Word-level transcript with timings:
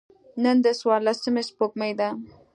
نن 0.43 0.57
د 0.65 0.67
څوارلسمي 0.79 1.43
سپوږمۍ 1.49 1.91
ده. 1.99 2.09